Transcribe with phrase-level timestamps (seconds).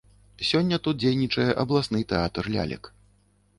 [0.51, 2.93] Сёння тут дзейнічае абласны тэатр лялек.